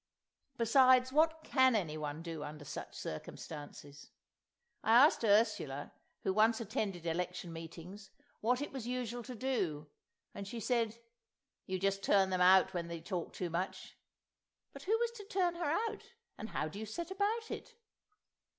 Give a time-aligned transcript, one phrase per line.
[0.57, 4.09] Besides what can anyone do under such circumstances?
[4.83, 5.93] I asked Ursula,
[6.23, 8.09] who once attended election meetings,
[8.39, 9.91] what it was usual to do,
[10.33, 10.97] and she said,
[11.67, 13.95] "You just turn them out when they talk too much."
[14.73, 16.13] But who was to turn her out?
[16.35, 17.75] And how do you set about it?